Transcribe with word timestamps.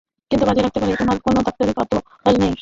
কিন্তু 0.31 0.43
বাজি 0.45 0.59
ধরতে 0.61 0.79
পারি 0.81 0.91
তোমার 1.01 1.17
কোন 1.25 1.35
দাপ্তরিক 1.39 1.77
তলোয়ার 1.81 2.35
নেই। 2.41 2.53